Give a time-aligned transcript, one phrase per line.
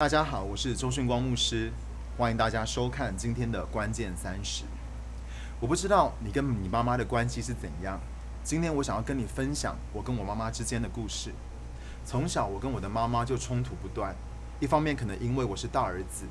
[0.00, 1.72] 大家好，我是周迅光牧师，
[2.16, 4.62] 欢迎大家收看今天的关键三十。
[5.58, 7.98] 我不知道你跟你妈妈的关系是怎样，
[8.44, 11.32] 今天我想要跟你分享我跟我妈妈之间的故事。
[12.04, 14.14] 从小我跟我的妈妈就冲突不断，
[14.60, 16.26] 一方面可能因为我是大儿子，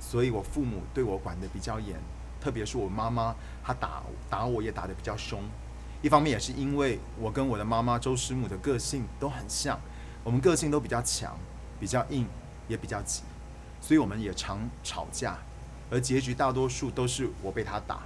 [0.00, 2.00] 所以我父母对我管得比较严，
[2.40, 5.42] 特别是我妈妈，她打打我也打得比较凶。
[6.00, 9.78] 一方面也是因为我跟我的妈妈周师母的个性都很像，
[10.24, 11.36] 我们个性都比较强，
[11.78, 12.26] 比较硬。
[12.70, 13.22] 也比较急，
[13.82, 15.36] 所以我们也常吵架，
[15.90, 18.00] 而结局大多数都是我被他打。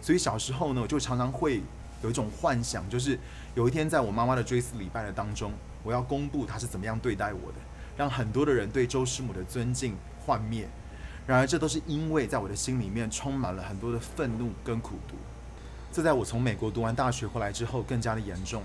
[0.00, 1.62] 所以小时候呢，我就常常会
[2.02, 3.18] 有一种幻想，就是
[3.54, 5.52] 有一天在我妈妈的追思礼拜的当中，
[5.82, 7.58] 我要公布她是怎么样对待我的，
[7.96, 10.68] 让很多的人对周师母的尊敬幻灭。
[11.24, 15.14] 然而，这都是因为在我的心里面充满了很多的愤怒跟苦毒。
[15.92, 18.62] 这在我从美国读完大学回来之后更加的严重。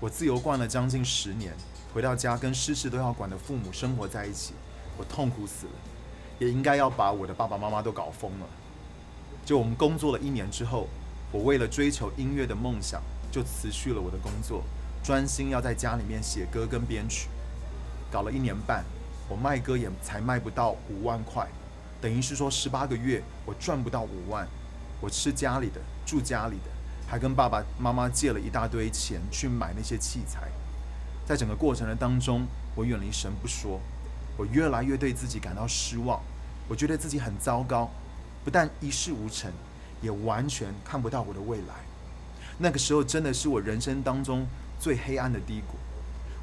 [0.00, 1.52] 我自由惯了将近十年，
[1.92, 4.54] 回到家跟事事都要管的父母生活在一起。
[4.96, 5.72] 我痛苦死了，
[6.38, 8.46] 也应该要把我的爸爸妈妈都搞疯了。
[9.44, 10.88] 就我们工作了一年之后，
[11.32, 14.62] 我为了追求音乐的梦想，就辞去了我的工作，
[15.02, 17.28] 专心要在家里面写歌跟编曲。
[18.10, 18.84] 搞了一年半，
[19.28, 21.48] 我卖歌也才卖不到五万块，
[22.00, 24.46] 等于是说十八个月我赚不到五万。
[25.00, 26.70] 我吃家里的，住家里的，
[27.08, 30.48] 还跟爸爸妈妈借了一大堆钱去买那些器材。
[31.26, 33.80] 在整个过程的当中，我远离神不说。
[34.36, 36.20] 我越来越对自己感到失望，
[36.68, 37.90] 我觉得自己很糟糕，
[38.44, 39.50] 不但一事无成，
[40.00, 41.74] 也完全看不到我的未来。
[42.58, 44.46] 那个时候真的是我人生当中
[44.78, 45.76] 最黑暗的低谷。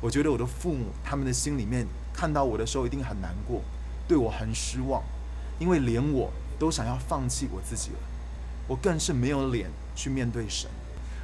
[0.02, 3.62] 我觉得我的父母他们的心里面看到我的时候一定很难过，
[4.08, 5.04] 对我很失望，
[5.60, 8.00] 因为连我都想要放弃我自己了，
[8.67, 10.70] 我更是没有脸去面对神。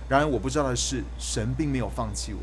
[0.10, 2.42] 然而我不知道的是，神并没有放弃我，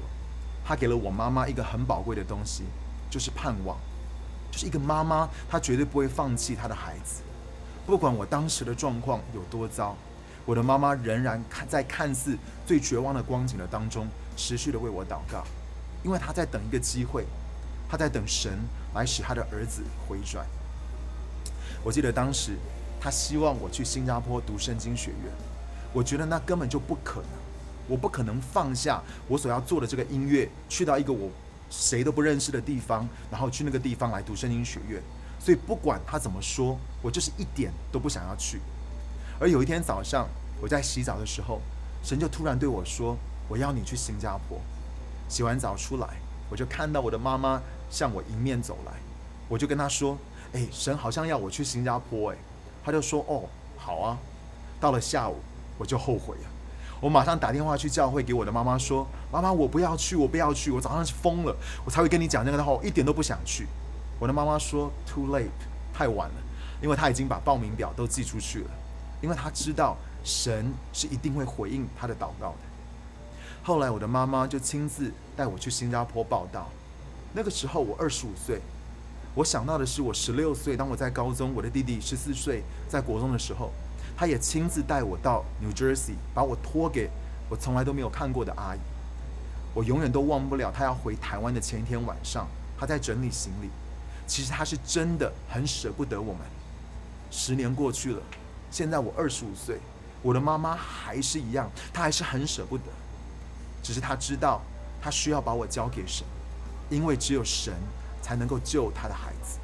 [0.65, 2.65] 他给了我妈妈一个很宝贵的东西，
[3.11, 3.77] 就是盼望。
[4.53, 7.23] 就是一个妈妈，她绝对不会放弃她的孩子，
[7.87, 9.97] 不管我当时的状况有多糟，
[10.45, 12.37] 我的妈妈仍然看在看似
[12.67, 14.07] 最绝望的光景的当中，
[14.37, 15.43] 持续的为我祷告，
[16.05, 17.25] 因为她在等一个机会，
[17.89, 18.53] 她在等神
[18.95, 20.47] 来使她的儿子回转。
[21.83, 22.53] 我记得当时
[23.01, 25.33] 她希望我去新加坡读圣经学院，
[25.95, 27.31] 我觉得那根本就不可能，
[27.89, 31.31] 我不可能放下我所要做的这个音乐，去到一个我。
[31.73, 35.03] 谁都不认识的地方，然后去那个地方来读圣经学院，
[35.41, 38.61] 所以不管他怎么说，我就是一点都不想要去。
[39.41, 40.29] 而有一天早上，
[40.61, 41.63] 我在洗澡的时候，
[42.05, 43.17] 神就突然对我说
[43.49, 44.61] ：“我要你去新加坡。”
[45.31, 46.07] 洗完澡出来，
[46.51, 48.93] 我就看到我的妈妈向我迎面走来，
[49.49, 50.19] 我就跟她说
[50.53, 52.37] ：“哎，神好像要我去新加坡。”哎，
[52.85, 54.19] 他就说：“哦，好啊。”
[54.79, 55.37] 到了下午，
[55.79, 56.51] 我就后悔了。
[57.03, 61.53] 我马上打电话去教会给我的妈妈说：“妈妈，我不要去，我不要去，我早上是疯了，
[61.85, 63.67] 我才会跟你讲那个的话，我一点都不想去。”
[64.21, 65.49] 我的妈妈说：“Too late，
[65.93, 66.35] 太晚了，
[66.81, 68.71] 因为她已经把报名表都寄出去了，
[69.21, 72.59] 因为她知道神是一定会回应她的祷告的。”
[73.65, 76.69] 后来我的妈妈就亲自带我去新加坡报道。
[77.33, 78.61] 那个时候我二十五岁，
[79.35, 83.73] 我想到的是我十六岁，当我在高中，我的弟弟十四岁在国中的时候。
[84.17, 87.11] 他也亲自带我到 New Jersey，把我托给
[87.49, 88.79] 我从来都没有看过的阿姨。
[89.75, 92.47] 我永远都忘不了他要回台湾的前一天晚上，
[92.79, 93.71] 他在整理行李。
[94.27, 96.43] 其实他是真的很舍不得我们。
[97.31, 98.23] 十年过去了，
[98.71, 99.79] 现在我二十五岁，
[100.23, 102.85] 我的妈妈还是一样，她还是很舍不得。
[103.83, 104.61] 只是她知道，
[105.03, 106.25] 她需要把我交给神，
[106.89, 107.75] 因为只有神
[108.23, 109.59] 才能够救她的孩子。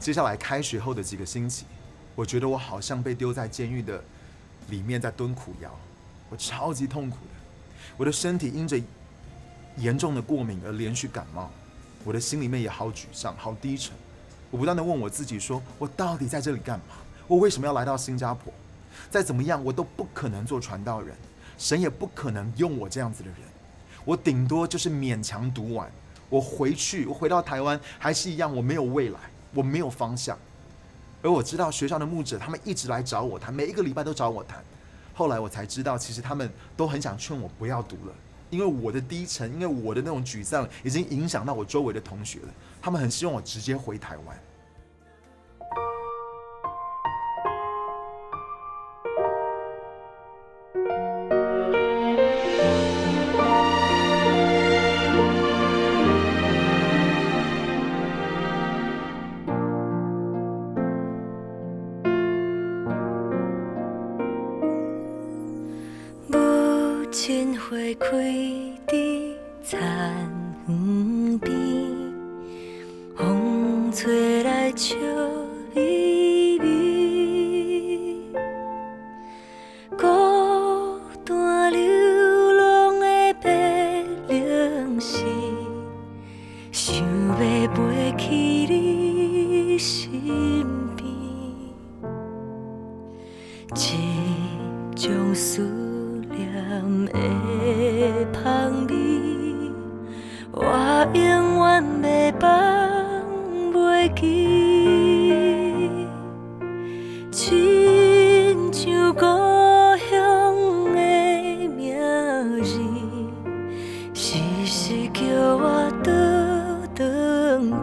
[0.00, 1.66] 接下来开学后的几个星期。
[2.18, 4.02] 我觉得我好像被丢在监狱的
[4.70, 5.70] 里面，在蹲苦窑，
[6.28, 7.30] 我超级痛苦的。
[7.96, 8.76] 我的身体因着
[9.76, 11.48] 严重的过敏而连续感冒，
[12.02, 13.94] 我的心里面也好沮丧、好低沉。
[14.50, 16.96] 我不断的问我自己：说我到底在这里干嘛？
[17.28, 18.52] 我为什么要来到新加坡？
[19.08, 21.14] 再怎么样，我都不可能做传道人，
[21.56, 23.38] 神也不可能用我这样子的人。
[24.04, 25.88] 我顶多就是勉强读完，
[26.28, 29.20] 我回去，我回到台湾还是一样，我没有未来，
[29.54, 30.36] 我没有方向。
[31.22, 34.62] 而我知道学校的牧者，他们一直来找我谈，每一个礼拜都找我谈。
[35.14, 38.14] 后来我才知道，其实他们都很想劝我不要读了，
[38.50, 42.48] 因为我的低沉，因为我的那种沮丧，已经影响到我周围的同学了。
[42.80, 44.38] 他们很希望我直接回台湾。
[74.72, 75.17] 秋。
[114.20, 114.34] 时
[114.66, 115.22] 时叫
[115.56, 116.10] 我倒
[116.92, 117.06] 转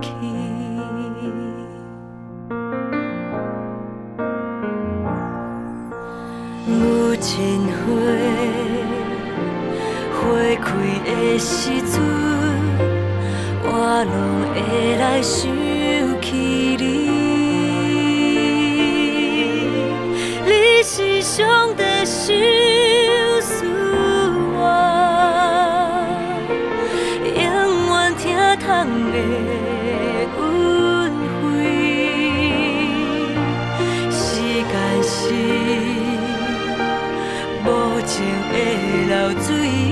[0.02, 0.12] 去。
[6.68, 7.80] 有情花
[10.12, 10.20] 花
[10.62, 10.68] 开
[11.06, 12.04] 的时阵，
[13.64, 13.70] 我
[14.04, 14.14] 拢
[14.52, 14.56] 会
[14.98, 15.55] 来想
[38.56, 38.62] 的
[39.08, 39.85] 流水，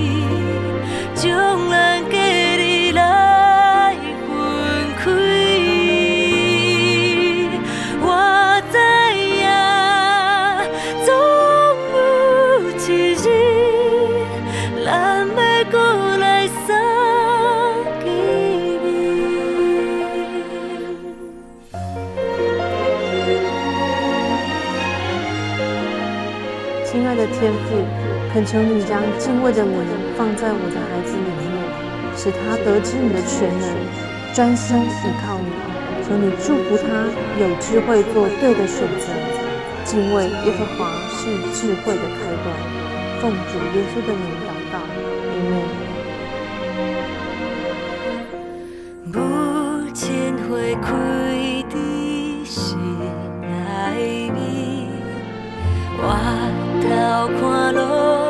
[28.34, 31.54] 恳求你将敬畏的灵放在我的孩子里面，
[32.16, 33.62] 使他得知你的全能，
[34.34, 35.54] 专心依靠你。
[36.02, 37.06] 求你祝福他
[37.38, 39.14] 有智慧做对的选择。
[39.84, 42.46] 敬畏耶和华是智慧的开端。
[43.22, 44.82] 奉主耶稣的名祷告，
[45.30, 45.54] 阿门。
[49.12, 49.16] 母
[49.94, 50.90] 亲花开
[51.70, 51.78] 在
[52.44, 52.76] 心
[53.40, 54.36] 内面，
[55.98, 56.02] 我
[56.82, 56.84] 头
[57.38, 58.23] 看落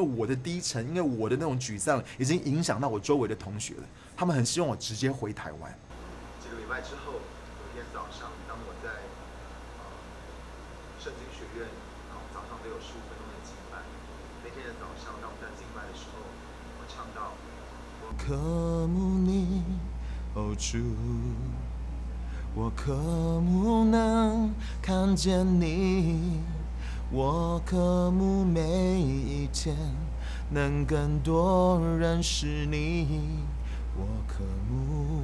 [0.00, 3.82] 为我的低沉，因为我的那种沮丧，已经影响到我周围的同学了。
[4.16, 5.74] 他们很希望我直接回台湾。
[6.42, 8.88] 几个礼拜之后，有一天早上，当我在
[9.78, 9.82] 呃
[10.98, 11.66] 圣经学院，
[12.08, 13.78] 然后早上都有十五分钟的敬拜。
[14.44, 16.22] 那天的早上，当我在敬拜的时候，
[16.78, 17.34] 我唱到：
[18.02, 19.62] 我渴慕你，
[20.34, 20.78] 哦主，
[22.54, 22.92] 我渴
[23.40, 24.52] 慕能
[24.82, 26.40] 看见你，
[27.10, 28.60] 我渴慕每
[29.00, 29.74] 一天
[30.50, 33.46] 能更多认识你，
[33.96, 35.22] 我渴慕，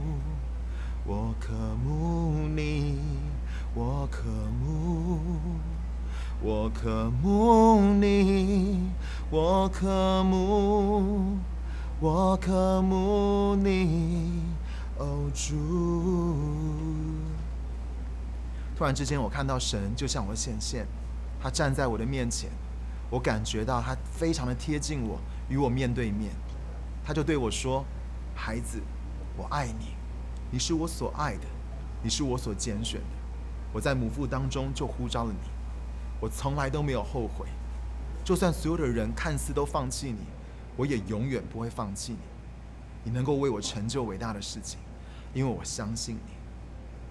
[1.05, 1.53] 我渴
[1.85, 2.99] 慕你，
[3.75, 4.23] 我渴
[4.62, 5.19] 慕。
[6.43, 8.81] 我渴慕你，
[9.31, 11.38] 我渴慕，
[12.00, 14.43] 我渴慕你，
[14.99, 15.55] 哦主。
[18.75, 20.87] 突然之间，我看到神就向我显现，
[21.45, 22.49] 他站在我的面前，
[23.11, 25.21] 我感觉到他非常的贴近我，
[25.51, 26.33] 与我面对面。
[27.05, 27.85] 他就对我说
[28.35, 28.81] ：“孩子，
[29.37, 29.89] 我爱你，
[30.51, 31.43] 你是我所爱的，
[32.03, 33.07] 你是我所拣选的。
[33.75, 35.51] 我在母腹当中就呼召了你。”
[36.19, 37.47] 我从来都没有后悔，
[38.25, 40.25] 就算所有的人看似都放弃你，
[40.79, 42.19] 我也永远不会放弃你。
[43.05, 44.79] 你能够为我成就伟大的事情，
[45.35, 46.33] 因为我相信你。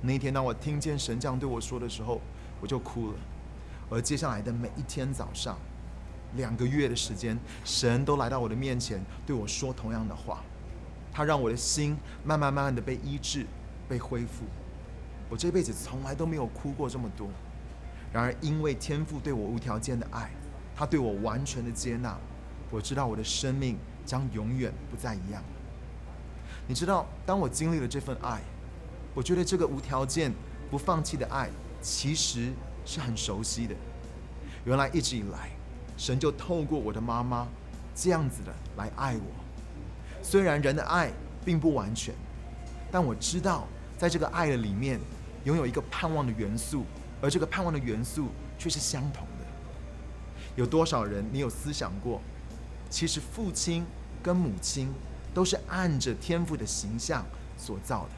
[0.01, 2.19] 那一天，当我听见神这样对我说的时候，
[2.59, 3.13] 我就哭了。
[3.89, 5.57] 而接下来的每一天早上，
[6.35, 10.43] 两个月的时间，神都来到我的面前对我说同样的话，
[11.11, 13.45] 他让我的心慢慢慢慢的被医治、
[13.87, 14.45] 被恢复。
[15.29, 17.27] 我这辈子从来都没有哭过这么多。
[18.11, 20.29] 然而，因为天父对我无条件的爱，
[20.75, 22.15] 他对我完全的接纳，
[22.69, 25.43] 我知道我的生命将永远不再一样。
[26.67, 28.41] 你知道，当我经历了这份爱，
[29.15, 30.31] 我觉得这个无条件、
[30.69, 31.49] 不放弃的爱，
[31.81, 32.51] 其实
[32.85, 33.75] 是很熟悉的。
[34.65, 35.49] 原来一直以来，
[35.97, 37.47] 神就透过我的妈妈
[37.95, 39.43] 这样子的来爱我。
[40.21, 41.11] 虽然人的爱
[41.43, 42.13] 并不完全，
[42.91, 44.99] 但我知道，在这个爱的里面，
[45.43, 46.85] 拥有一个盼望的元素。
[47.21, 49.45] 而这个盼望的元素却是相同的。
[50.57, 52.21] 有多少人，你有思想过？
[52.89, 53.85] 其实父亲
[54.21, 54.89] 跟母亲
[55.33, 57.25] 都是按着天赋的形象
[57.57, 58.09] 所造的。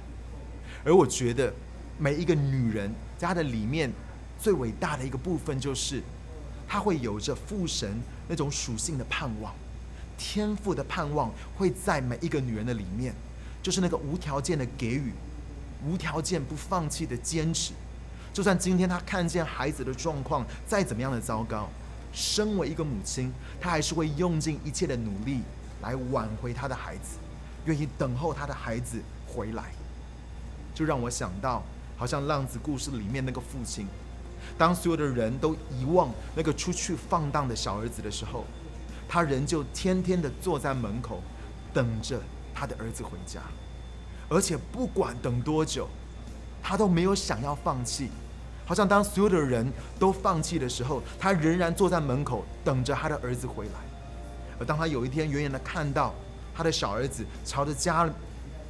[0.84, 1.54] 而我觉得，
[2.00, 3.92] 每一个女人在她的里面
[4.46, 6.04] 最伟大的一个部分，就是
[6.68, 9.52] 他会有着父神那种属性的盼望，
[10.20, 13.12] 天赋的盼望会在每一个女人的里面，
[13.64, 15.12] 就是那个无条件的给予，
[15.84, 17.74] 无条件不放弃的坚持。
[18.32, 21.68] 就算今天他看见孩子的状况再怎么样的糟糕，
[22.14, 25.40] 身为一个母亲，他还是会用尽一切的努力
[25.82, 27.18] 来挽回他的孩子，
[27.66, 29.72] 愿意等候他的孩子回来。
[30.75, 31.64] 就让我想到，
[31.98, 33.88] 好像浪子故事里面那个父亲，
[34.58, 38.46] 当所有的人都遗忘那个出去放荡的小儿子的时候，
[39.08, 41.22] 他仍旧天天的坐在门口，
[41.74, 42.20] 等着
[42.54, 43.42] 他的儿子回家，
[44.30, 45.88] 而且不管等多久，
[46.63, 48.10] 他都没有想要放弃。
[48.68, 53.74] 好像当所有的人都放弃的时候，他仍然坐在门口等着他的儿子回来。
[54.58, 56.15] 而当他有一天远远的看到
[56.56, 58.10] 他的小儿子朝着家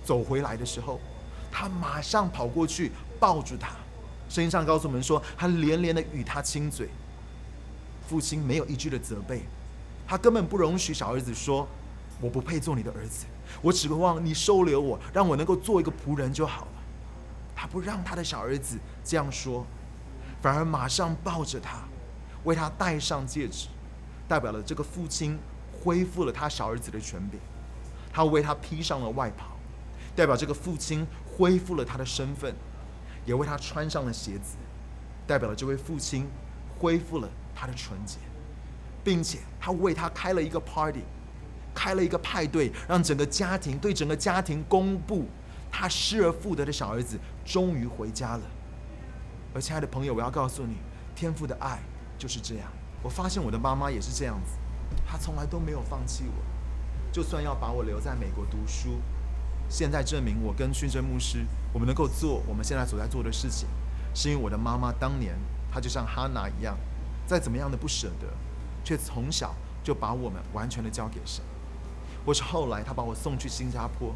[0.04, 1.00] 走回来的时候，
[1.50, 3.70] 他马上跑过去抱住他，
[4.28, 6.90] 声音上告诉我们说，他连连的与他亲嘴。
[8.08, 9.42] 父亲没有一句的责备，
[10.08, 11.68] 他根本不容许小儿子说
[12.22, 13.26] ：“我不配做你的儿子，
[13.62, 16.72] 我指望你收留我，让我能够做一个仆人就好了。”
[17.56, 19.66] 他不让他的小儿子这样说。
[20.42, 21.80] 反而马上抱着他，
[22.44, 23.68] 为他戴上戒指，
[24.28, 25.40] 代表了这个父亲
[25.72, 27.40] 恢复了他小儿子的权柄。
[28.14, 29.58] 他为他披上了外袍，
[30.16, 32.54] 代表这个父亲恢复了他的身份，
[33.26, 34.56] 也为他穿上了鞋子，
[35.26, 36.28] 代表了这位父亲
[36.78, 38.18] 恢复了他的纯洁，
[39.04, 41.02] 并且他为他开了一个 party，
[41.74, 45.26] 开了一个派对，让整个家庭对整个家庭公布
[45.72, 48.44] 他失而复得的小儿子终于回家了。
[49.54, 50.78] 而亲爱的朋友，我要告诉你，
[51.16, 51.80] 天父的爱
[52.18, 52.72] 就是这样。
[53.02, 54.52] 我发现我的妈妈也是这样子，
[55.06, 56.44] 她从来都没有放弃我，
[57.12, 59.00] 就算要把我留在美国读书。
[59.70, 63.68] 现在证明我跟训真牧师，我们能够做我们现在所在做的事情，
[64.14, 65.36] 是因为我的妈妈当年
[65.72, 66.78] 她就像哈娜一样，
[67.26, 68.28] 再怎么样的不舍得，
[68.84, 71.44] 却从小就把我们完全的交给神。
[72.26, 74.14] 或是后来她把我送去新加坡，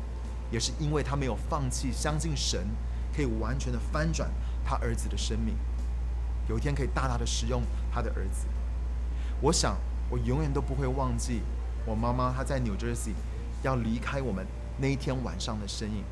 [0.52, 2.68] 也是因为她没有放弃，相信神
[3.16, 4.30] 可以完全的翻转。
[4.66, 5.56] 他儿子的生命，
[6.48, 8.46] 有一天可以大大的使用他的儿子。
[9.42, 9.76] 我想，
[10.12, 11.42] 我永远都不会忘记
[11.88, 13.14] 我妈妈她在 New Jersey
[13.64, 14.46] 要离开我们
[14.80, 16.04] 那一天晚上的身影。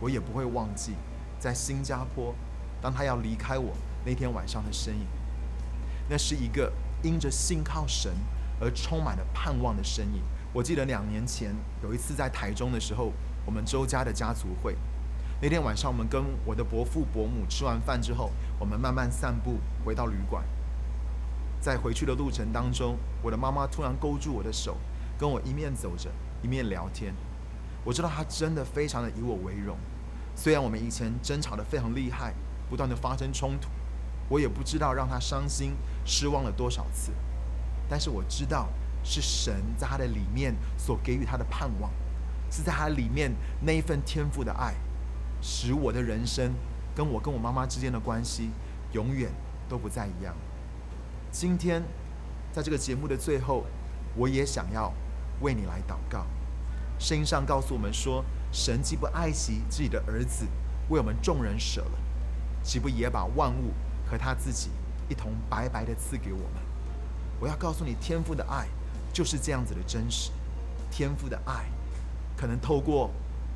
[0.00, 0.94] 我也不会忘记
[1.40, 2.34] 在新加坡，
[2.80, 3.72] 当他要离开我
[4.04, 5.06] 那天晚上的身影。
[6.08, 8.12] 那是一个因着信靠神
[8.60, 10.22] 而充满了盼望的身影。
[10.52, 13.12] 我记得两年前有一次在台中的时候，
[13.44, 14.76] 我们周家的家族会。
[15.40, 20.44] 那天晚上，我们跟我的伯父伯母吃完饭之后，我们慢慢散步回到旅馆。
[21.60, 24.76] 在回去的路程当中，我的妈妈突然勾住我的手，
[25.18, 26.08] 跟我一面走着
[26.42, 27.12] 一面聊天。
[27.84, 29.76] 我知道他真的非常的以我为荣，
[30.34, 32.34] 虽然我们以前争吵的非常厉害，
[32.68, 33.68] 不断的发生冲突，
[34.28, 37.12] 我也不知道让他伤心失望了多少次，
[37.88, 38.68] 但是我知道
[39.02, 41.90] 是神在他的里面所给予他的盼望，
[42.50, 43.32] 是在他里面
[43.62, 44.74] 那一份天赋的爱，
[45.40, 46.52] 使我的人生
[46.94, 48.50] 跟我跟我妈妈之间的关系
[48.92, 49.30] 永远
[49.68, 50.34] 都不再一样。
[51.30, 51.82] 今天
[52.52, 53.64] 在这个节目的最后，
[54.16, 54.92] 我也想要
[55.40, 56.26] 为你来祷告。
[56.98, 60.44] 圣经上告诉我们说，神既不爱惜自己的儿子，
[60.88, 61.98] 为我们众人舍了，
[62.62, 63.72] 岂不也把万物
[64.10, 64.70] 和他自己
[65.08, 66.62] 一同白白的赐给我们？
[67.40, 68.66] 我要告诉你，天父的爱
[69.12, 70.32] 就是这样子的真实。
[70.90, 71.66] 天父的爱，
[72.36, 73.10] 可能透过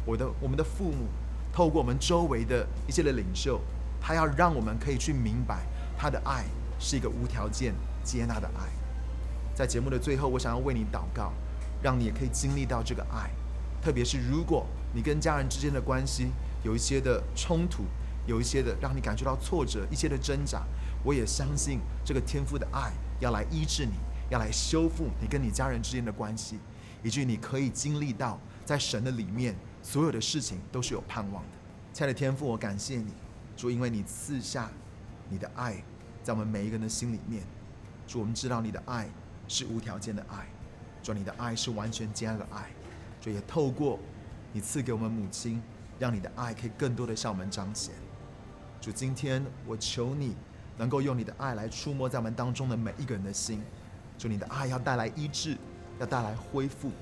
[0.04, 1.08] 我的我们的父母，
[1.52, 3.60] 透过我们周围的一些的领袖，
[4.00, 5.66] 他要让我们可以去明白，
[5.98, 6.44] 他的爱
[6.78, 8.70] 是一个无条件接纳的爱。
[9.54, 11.32] 在节目的最后，我想要为你祷告。
[11.82, 13.30] 让你也可以经历到这个爱，
[13.82, 16.28] 特别是如果你跟家人之间的关系
[16.62, 17.84] 有一些的冲突，
[18.26, 20.62] 有一些的让你感觉到挫折，一些的挣扎，
[21.04, 23.94] 我也相信这个天赋的爱要来医治你，
[24.30, 26.58] 要来修复你跟你家人之间的关系，
[27.02, 31.58] 以及你可以经历到在神的里面所有的事情都是有盼望的。
[31.92, 33.12] 亲爱的天赋，我感谢你，
[33.56, 34.70] 主，因为你赐下
[35.28, 35.82] 你的爱
[36.22, 37.42] 在我们每一个人的心里面，
[38.06, 39.08] 主，我们知道你的爱
[39.48, 40.46] 是无条件的爱。
[41.02, 42.70] 主，你的爱是完全接纳的爱，
[43.20, 43.98] 主也透过
[44.52, 45.60] 你赐给我们母亲，
[45.98, 47.92] 让你的爱可以更多的向我们彰显。
[48.80, 50.36] 主，今天我求你
[50.76, 53.62] 能够用你的爱来触摸在我们当中的每一个人的心。
[54.16, 55.56] 主，你的爱要带来医治，
[55.98, 56.92] 要带来恢复，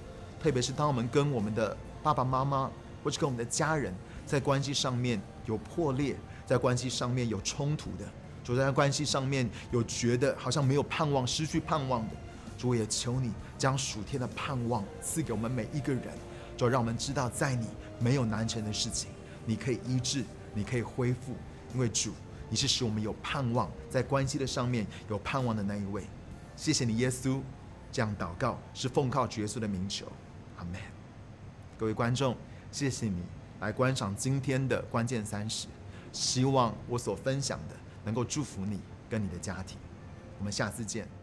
[0.43, 2.71] 特别是当我们跟我们的爸爸妈妈
[3.05, 6.17] 或者跟我们的家人在关系上面有破裂，
[6.47, 8.07] 在关系上面有冲突的，
[8.43, 12.17] 主在关系上面有觉得好像没有盼望、失去盼望的。
[12.61, 16.13] 主也求你将属天的盼望赐给我们每一个人，
[16.59, 17.67] 就让我们知道，在你
[17.99, 19.09] 没有难成的事情，
[19.47, 21.35] 你可以医治，你可以恢复，
[21.73, 22.13] 因为主，
[22.51, 26.05] 你是使我们有盼望，在关系的上面有盼望的那一位。
[26.55, 27.41] 谢谢你，耶稣。
[27.91, 30.05] 这样祷告是奉靠耶稣的名求，
[30.59, 30.75] 阿门。
[31.79, 32.37] 各位观众，
[32.71, 33.23] 谢谢你
[33.61, 35.67] 来观赏今天的关键三十，
[36.13, 39.79] 希望我所分享的能够祝福你跟你的家庭。
[40.39, 41.20] 我们下次见。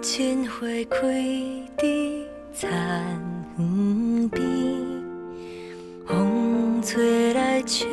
[0.00, 0.98] 春花开
[2.52, 2.68] 在
[3.56, 4.42] 田园边，
[6.06, 7.84] 风吹来笑。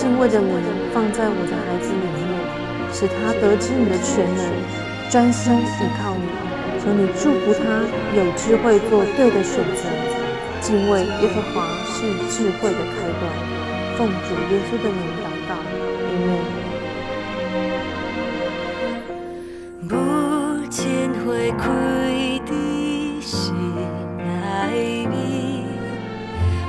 [0.00, 0.48] 敬畏的你
[0.94, 2.24] 放在我的孩子里面，
[2.90, 4.40] 使他得知你的全能，
[5.10, 5.60] 专心依
[6.00, 6.24] 靠你。
[6.80, 7.84] 求你祝福他
[8.16, 9.84] 有智慧做对的选择。
[10.62, 13.22] 敬畏耶和华是智慧的开端。
[13.98, 15.52] 奉主耶稣的名祷告，
[16.08, 16.32] 阿门。
[19.86, 19.92] 不
[20.70, 20.80] 见
[21.26, 21.62] 会哭
[22.46, 23.52] 的是
[24.24, 24.72] 哀
[25.12, 25.68] 悯，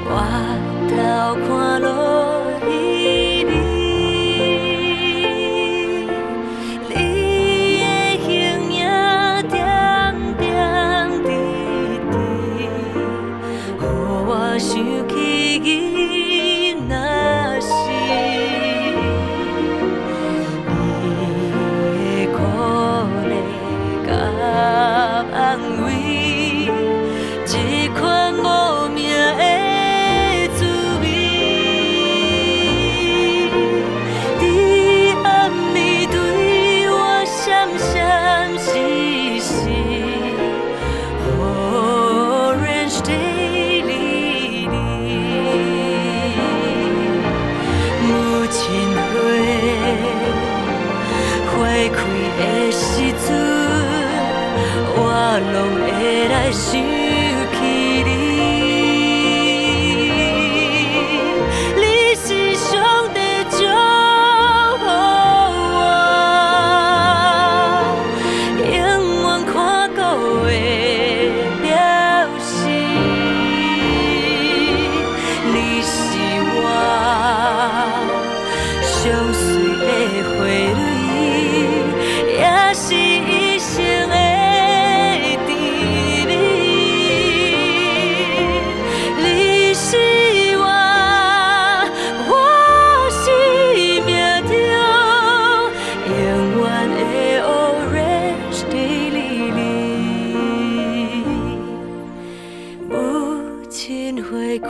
[0.04, 0.10] 我
[0.98, 1.00] 到
[1.48, 2.11] 看落。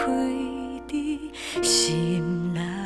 [0.02, 0.08] 开
[0.88, 2.81] 的心内。